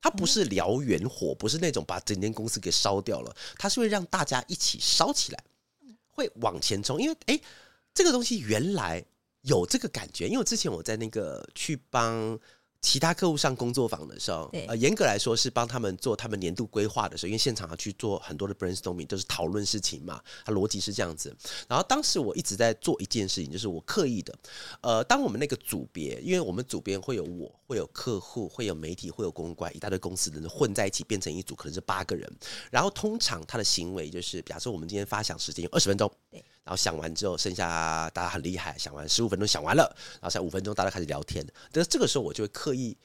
[0.00, 5.44] 他不是燎原火，不是那种把整间公司给烧掉了，他是会让大家一起烧起来，
[6.08, 7.00] 会往前冲。
[7.00, 7.40] 因为诶，
[7.94, 9.04] 这个东西原来
[9.42, 12.36] 有这个感觉，因为之前我在那个去帮。
[12.82, 21.36] 其他客户上工作坊的时候，呃，严格来说是帮他们做他们年度规划的时候，因为现场要去做很多的 brainstorming，都是讨论事情嘛，它逻辑是这样子。
[21.68, 24.32] 然后当时我一直在做一件事情，就是我刻意的，
[24.82, 32.30] 呃，当我们那个组别，因为我们组别会有我，会有客户，会有媒体，会有公关，一大堆公司的人混在一起变成一组，可能是八个人。
[32.70, 36.44] 然后通常他的行为就是，比方说我们今天发想时间有二十分钟，对。
[36.66, 41.46] 然后想完之后，剩下大家很厉害，想完十五分钟想完了，然后才五分钟大家开始聊天。
[41.70, 42.96] 但是这个时候我就会刻意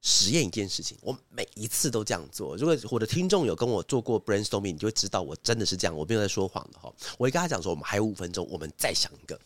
[0.00, 2.56] 实验一件事情，我每一次都这样做。
[2.56, 6.90] 如果我的听众有跟我做过 brainstorming，你就会知道我真的是这样，我没有在说谎的哈。
[7.18, 9.38] 我会跟他讲说，我们还有五分钟，我们再想一个。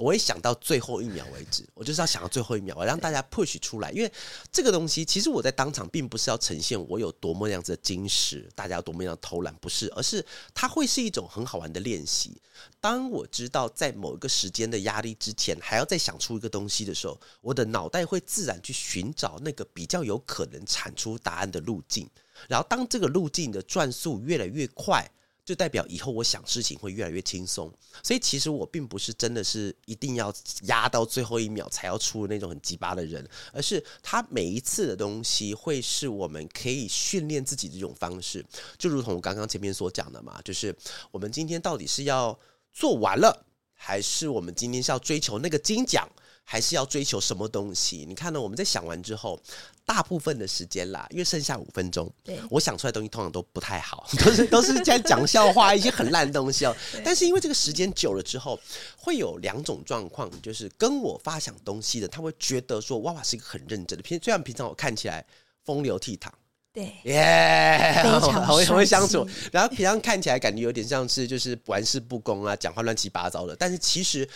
[0.00, 3.90] 我会想到最后一秒为止，我就是要想到最后一秒，我让大家 push 出来。
[3.90, 4.12] 因为
[4.52, 12.40] 这个东西，其实我在当场并不是要呈现我有多么样子的矜持，大家有多么样的偷懒，不是，而是它会是一种很好玩的练习。
[12.80, 22.08] 当我知道在某一个时间的压力之前，还要再想出一个东西的时候，我的脑袋会自然去寻找那个比较有可能产出答案的路径。
[22.48, 25.10] 然后，当这个路径的转速越来越快。
[25.44, 27.70] 就代表以后我想事情会越来越轻松，
[28.02, 38.44] 所以其实我并不是真的是一定要压到最后一秒才要出那种很鸡巴的人，而是他每一次的东西会是我们可以训练自己的这种方式，
[38.78, 40.74] 就如同我刚刚前面所讲的嘛，就是
[41.10, 42.38] 我们今天到底是要
[42.72, 46.08] 做完了，还是我们今天是要追求那个金奖？
[46.44, 48.04] 还是要追求什么东西？
[48.06, 48.40] 你看呢？
[48.40, 49.40] 我们在想完之后，
[49.84, 56.76] 大部分的时间啦，因为剩下五分钟，对，我想出来的东西通常都不太好， 都是都是在讲笑话，一些很烂的东西哦。
[57.02, 58.60] 但是因为这个时间久了之后，
[58.96, 64.02] 会有两种状况，就是跟我发想东西的，他会觉得说娃娃是一个很认真的。
[64.02, 65.24] 平虽然平常我看起来
[65.64, 66.28] 风流倜傥，
[66.74, 67.22] 对，耶、
[68.04, 69.26] yeah，很会很会相处。
[69.50, 73.56] 然后平常看起来感觉有点像是就是玩世不恭啊，讲话乱七八糟的。
[73.56, 74.28] 但是其实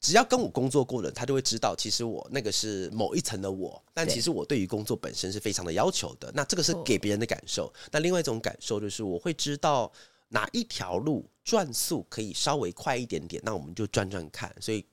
[0.00, 3.82] 只要跟我工作过的人，他就会知道，其实我那个是某一层的我。
[3.92, 6.30] 但其实我对于工作本身是非常的要求的。
[6.34, 7.72] 那这个是给别人的感受。
[7.90, 9.90] 那另外一种感受就是我会知道
[10.28, 14.54] 哪一条路转速可以稍微快一点点，那我们就转转看。
[14.60, 14.84] 所以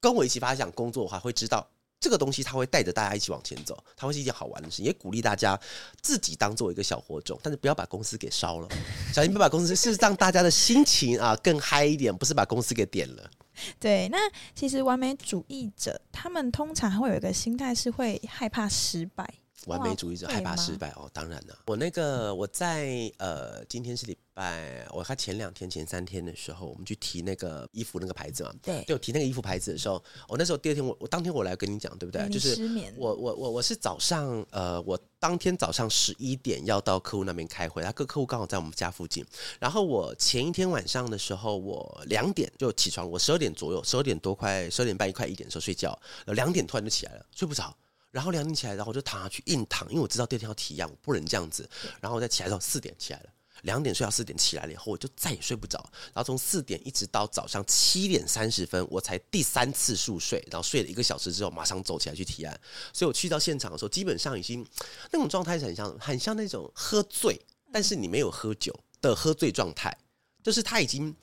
[0.00, 1.66] 跟我一起发想工作的话，会知道。
[1.98, 5.56] 这个东西它会带着大家一起往前走，它会是一件好玩的事情，也鼓励大家
[6.00, 8.68] 自己当做一个小火种，但是不要把公司给烧了。
[9.14, 13.30] 小心不要把公司，是让大家的心情啊更嗨一点，不是把公司给点了。
[13.78, 14.18] 对，那
[14.54, 19.28] 其实完美主义者他们通常会有一个心态是会害怕失败。
[19.66, 32.28] 完美主义者害怕失败哦，当然了，我那个我在呃，今天是礼拜，我看前两天、前三天的时候，我们去提那个衣服那个牌子嘛，对，就提那个衣服牌子的时候，我那时候第二天我我当天我来跟你讲，对不对？
[32.28, 32.56] 就是
[32.96, 39.24] 我我我我是早上呃，我当天早上十一点要到客户那边开会，他个客户刚好在我们家附近，
[39.60, 45.96] 然后我前一天晚上的时候，我两点就起床，我十二点左右，十二点多快十二点半一快一点的时候睡觉，
[46.26, 47.74] 两点突然就起来了，睡不着。
[48.12, 51.68] 然后两点起来，然后我就躺下去硬躺，因为我知道第二天要提案，我不能这样子。
[52.00, 53.26] 然后我再起来之后四点起来了，
[53.62, 55.78] 两点睡到四点起来了以后，我就再也睡不着。
[56.12, 60.46] 然后从四点一直到早上七点三十分，我才第三次入睡。
[60.50, 62.60] 然后睡了一个小时之后，马上走起来去提案。
[62.92, 64.64] 所以我去到现场的时候，基本上已经
[65.10, 67.40] 那种状态是很像很像那种喝醉，
[67.72, 69.96] 但是你没有喝酒的喝醉状态，
[70.42, 71.16] 就是他已经。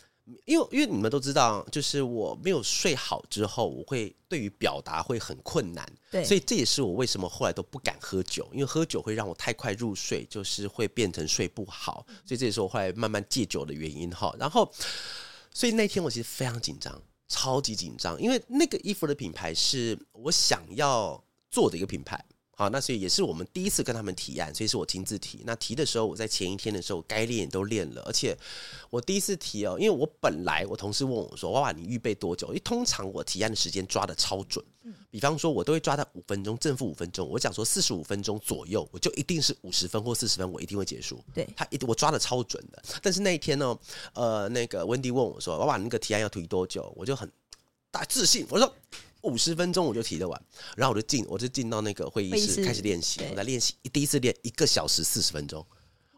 [0.45, 14.35] 因为因为你们都知道，就是我没有睡好之后，我会对于表达会很困难，对，所以这也是我为什么后来都不敢喝酒，因为喝酒会让我太快入睡，就是会变成睡不好，所以这也是我后来慢慢戒酒的原因哈。
[14.39, 14.71] 然后，
[15.53, 22.23] 所以那天我其实非常紧张，超级紧张，因为那个衣服的品牌是我想要做的一个品牌。
[22.60, 25.39] 好，那所以也是我们第一次跟他们提案，所以是我亲自提。
[25.45, 28.38] 那提的时候，我在前一天的时候该练也都练了，而且
[28.89, 34.62] 我第一次提哦，因为我本来我同事问我说：“哇哇，你预备多久？”因为通常我提案的时间抓的超准，
[35.10, 37.26] 比方说我都会抓到五分钟，正负五分钟。
[37.30, 41.24] 我讲说四十五分钟左右，我就一定是五十分或四十分，我一定会结束。
[41.34, 42.84] 对，他一我抓的超准的。
[43.02, 43.80] 但是那一天呢，
[44.13, 47.32] 呃，那个温迪问我说：“哇哇，那个提案要提多久？”我就很
[47.89, 48.76] 大自信，我说。
[49.21, 50.41] 五十分钟我就提得完，
[50.77, 53.21] 然后我就进，我就进到那个会议室开始练习。
[53.29, 55.65] 我在练习，第一次练一个小时四十分钟。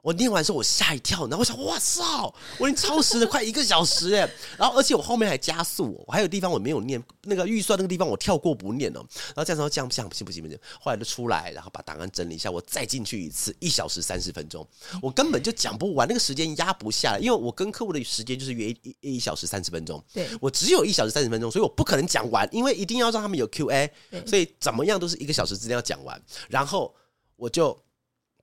[0.02, 4.28] 我念完之后，我吓一跳，然后我想，哇操，我已经超时了快一个小时哎！
[4.58, 9.06] 然后而且我后面还加速，我还有地方我没有念，那个预算那个地方我跳过不念哦。
[9.28, 14.68] 然后这样说这样不行不行不行不行，后来就出来，然后把档案整理一下，我再进去一次，一小时三十分钟，
[15.04, 23.92] 我根本就讲不完，那个时间压不下来，因为我跟客户的时间就是约一一小时三十分钟，对，我只有一小时三十分钟，所以我不可能讲完，因为一定要让他们有 Q&A，
[24.26, 26.92] 所以怎么样都是一个小时之内要讲完，然后
[27.36, 27.80] 我就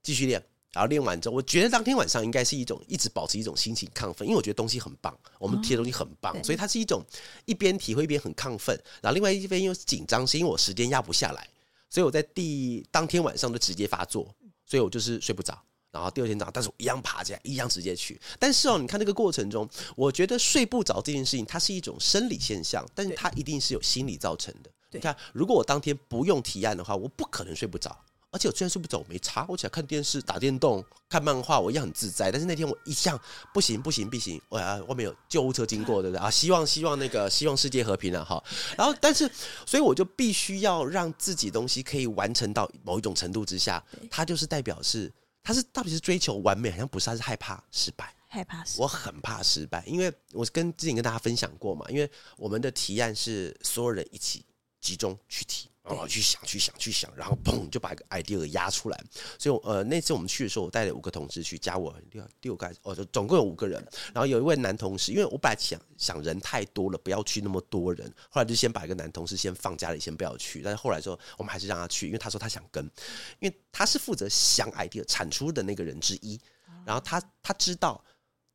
[0.05, 0.41] 继续练。
[0.79, 7.03] 然后练完之后，我觉得当天晚上应该是一种一直保持一种心情亢奋，因为我觉得东西很棒，我们提的东西很棒，哦、所以它是一种
[7.47, 11.49] 一边体会一边很亢奋，然后另外一边又是紧张，是因为我时间压不下来，
[11.91, 14.33] 所以我在第当天晚上就直接发作，
[14.65, 15.61] 所以我就是睡不着，
[15.91, 18.21] 然后第二天早上，但是我一样爬起来，一样直接去。
[18.39, 24.71] 但是哦，你看这个过程中，我觉得睡不着这件事情，它是一种生理现象，但是它一定是有心理造成的。
[24.93, 27.99] 你看，如果我当天不用提案的话，我不可能睡不着。
[28.31, 32.31] 而且我虽然睡不着，我没差，我起来看电视、打电动、看漫画，我一样很自在。
[32.31, 33.19] 但是那天我一向
[33.55, 36.31] 不行，不行，不行，我啊外面有救护车经过，对不对啊？
[36.31, 38.45] 希望希望那个希望世界和平啊，哈。
[38.77, 39.31] 然后，但是，
[39.65, 45.11] 所以我就必须要让自己东西可以完成到某一种程度之下，它就是代表是，
[45.43, 48.79] 它是到底是追求完美，好像不是，它是害怕失败，害怕失。
[48.79, 54.45] 我很怕失败，因为我跟之前跟大家分享过嘛，因为我们的提案是所有人一起
[54.83, 55.71] 集中去提。
[55.89, 59.05] 哦，去想，去想，去想，然后砰就把一个 idea 压出来。
[59.39, 63.83] 所以，呃，那次我们去的时候，我带了五个同事去，加我六六个，哦，就总共有五个人。
[64.13, 70.61] 然后有一位男同事，因为我本来想想人太多了，不要去那么多人，后来就先把一个男同事先放家里，先不要去。
[70.63, 72.85] 但是后来说，我们还是让他去，因为他说他想跟，
[73.41, 76.39] 因为他是负责想 idea 产出的那个人之一。
[76.85, 78.05] 然后他他知道。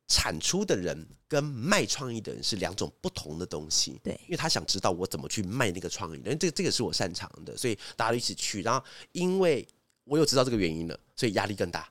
[0.06, 8.62] 产出的人跟卖创意的人是两种不同的东西，对，因为他想知道我怎么去卖那个创意，因为这个这个是我擅长的，所以大家都一起去。
[8.62, 9.66] 然后，因为
[10.04, 11.90] 我有知道这个原因了，所以压力更大。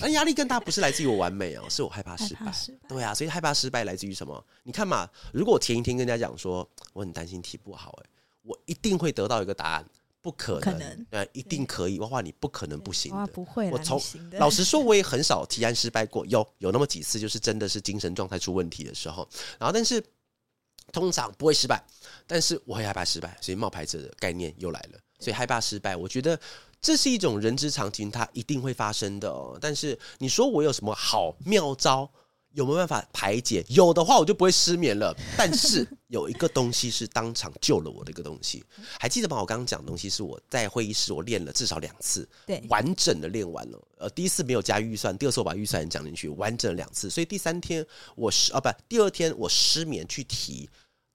[0.00, 2.50] 那压力更大不是来自于我完美哦，是我害怕失败。
[2.50, 4.42] 失败对啊，所以害怕失败来自于什么？
[4.62, 8.10] 你看嘛，如果我前一天跟人家讲说我很担心题不好，哎，
[8.42, 9.86] 我一定会得到一个答案。
[10.22, 11.98] 不可能，呃，一定可以。
[11.98, 13.26] 哇哇，你不可能不行的。
[13.26, 14.00] 不会，我从
[14.38, 16.24] 老实说，我也很少提案失败过。
[16.26, 19.28] 有有那么几次，就是真的是精神状态出问题的时候。
[19.58, 20.02] 然后，但是
[20.92, 21.84] 通常不会失败。
[22.26, 24.98] 但是我会害怕失败，所以冒牌者的概念又来了。
[25.18, 26.38] 所以害怕失败，我觉得
[26.80, 29.58] 这是一种人之常情，它一定会发生的哦。
[29.60, 32.08] 但是你说我有什么好妙招？
[32.52, 33.64] 有没有办法排解？
[33.68, 35.16] 有的话，我就不会失眠了。
[35.36, 38.62] 但是有一个东西是当场救了我的一个东西，
[39.00, 39.40] 还记得吗？
[39.40, 43.88] 我刚刚讲的东西是我在会议室我练了至少两次，对，完整的练完了。
[43.98, 47.08] 呃，第一次没有加预算，第二次我把预算讲进去，完整两次。
[47.08, 47.84] 所以第三天
[48.14, 50.68] 我失啊不，第二天我失眠去提，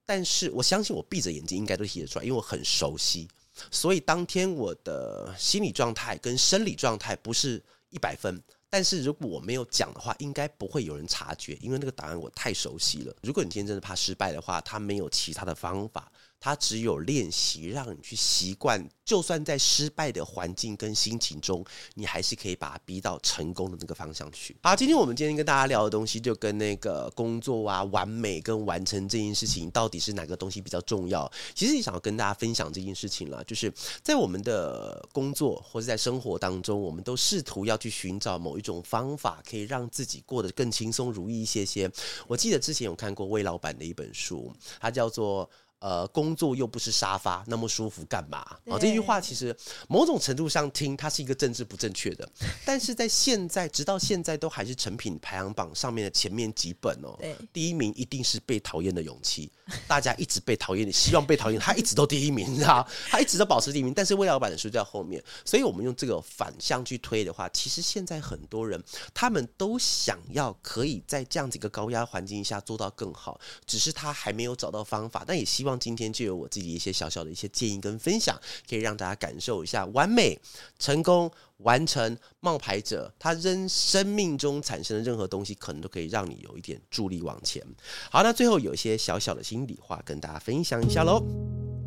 [0.04, 3.28] 但是我相信我闭着眼睛应该都提得出来，因为我很熟悉。
[3.70, 8.42] 所以当天我的心理状态跟生理状态不是一百分。
[8.70, 13.14] 但是如果我没有讲的话，应该不会有人察觉，因为那个答案我太熟悉了。
[13.22, 16.10] 如果你今天真的怕失败的话，他没有其他的方法。
[16.40, 21.64] 它只有练习，让你去习惯，就算在失败的环境跟心情中，
[21.94, 24.56] 你还是可以把它逼到成功的那个方向去。
[24.62, 31.30] 好，今天我们今天跟大家聊的东西，就跟那个工作啊、完美跟完成这件事情，到底是哪个东西比较重要？
[31.54, 33.72] 其实也想要跟大家分享这件事情了，就是
[34.02, 41.90] 在我们的工作或者在生活当中，我们都试图要去寻找某一种方法，可以让自己过得更轻松如意一些些。
[42.28, 45.50] 我记得之前有看过魏老板的一本书，它叫做。
[45.80, 48.44] 呃，工作又不是沙发，那么舒服干嘛？
[48.64, 49.56] 哦，这句话其实
[49.88, 52.28] 某种程度上听，它是一个政治不正确的，
[52.66, 57.14] 但是在现在，直到现在都还是成品排行榜上面的前面几本哦。
[57.20, 59.52] 对，第一名一定是被讨厌的勇气，
[59.86, 62.84] 大家一直被讨厌，你希望被讨厌，他一直都第一名，你知道？
[63.08, 68.82] 他一直都保持第一名，但是魏老板的书在后面，所以我们用这个反向去推的话，其实现在很多人
[69.14, 75.67] 他们都想要可以在这样子一个高压环境下做到更好，只是他还没有找到方法，但也希望。
[75.68, 78.36] 望今天就有我自己一些小小的一些建议跟分享，
[78.68, 80.38] 可以让大家感受一下完美、
[80.78, 87.62] 成功、完成、冒牌者，他扔生命中产生的任何东西，可能都可以让你有一点助力往前。
[88.10, 91.77] 好，那最后有一些小小的心里话跟大家分享一下喽。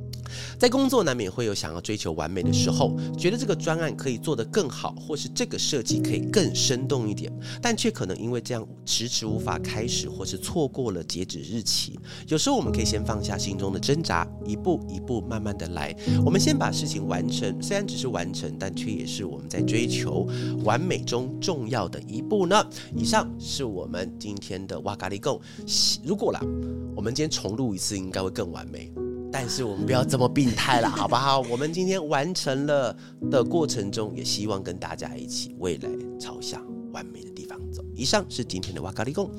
[0.57, 11.99] 在工作难免会有想要追求完美的时候，觉得这个专案可以做得更好，或是这个设计可以更生动一点，但却可能因为这样迟迟无法开始，或是错过了截止日期。
[12.27, 15.95] 有时候我们可以先放下心中的挣扎，一步一步慢慢的来。
[16.25, 20.27] 我们先把事情完成，虽然只是完成，但却也是我们在追求
[20.63, 22.63] 完美中重要的一步呢。
[22.95, 25.39] 以上是我们今天的哇咖哩供。
[26.03, 26.39] 如果啦，
[26.95, 28.91] 我们今天重录一次，应该会更完美。
[29.31, 31.39] 但是我们不要这么病态了， 好不好？
[31.41, 32.95] 我们今天完成了
[33.29, 36.61] 的过程中，也希望跟大家一起未来朝向
[36.91, 37.83] 完美的地方走。
[37.95, 39.31] 以上是今天的哇咖喱贡。